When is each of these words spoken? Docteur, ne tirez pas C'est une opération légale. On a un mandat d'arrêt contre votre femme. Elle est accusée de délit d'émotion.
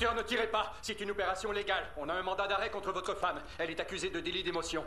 Docteur, 0.00 0.16
ne 0.16 0.22
tirez 0.22 0.46
pas 0.46 0.72
C'est 0.80 0.98
une 1.02 1.10
opération 1.10 1.52
légale. 1.52 1.84
On 1.98 2.08
a 2.08 2.14
un 2.14 2.22
mandat 2.22 2.46
d'arrêt 2.46 2.70
contre 2.70 2.90
votre 2.90 3.14
femme. 3.14 3.38
Elle 3.58 3.68
est 3.68 3.80
accusée 3.80 4.08
de 4.08 4.18
délit 4.18 4.42
d'émotion. 4.42 4.82